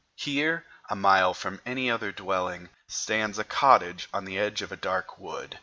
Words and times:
Here, 0.15 0.65
a 0.89 0.95
mile 0.95 1.35
from 1.35 1.61
any 1.63 1.91
other 1.91 2.11
dwelling, 2.11 2.69
stands 2.87 3.37
a 3.37 3.43
cottage 3.43 4.09
on 4.11 4.25
the 4.25 4.39
edge 4.39 4.63
of 4.63 4.71
a 4.71 4.75
dark 4.75 5.19
wood. 5.19 5.59